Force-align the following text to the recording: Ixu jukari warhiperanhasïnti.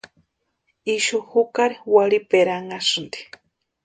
Ixu 0.93 1.19
jukari 1.29 1.75
warhiperanhasïnti. 1.93 3.19